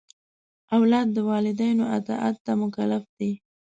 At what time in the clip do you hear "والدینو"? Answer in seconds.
1.29-1.83